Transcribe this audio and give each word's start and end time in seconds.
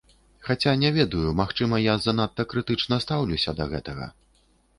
Хаця, 0.45 0.71
не 0.83 0.89
ведаю, 0.95 1.33
магчыма, 1.41 1.81
я 1.83 1.93
занадта 2.07 2.47
крытычна 2.55 2.99
стаўлюся 3.05 3.57
да 3.61 3.71
гэтага. 3.77 4.11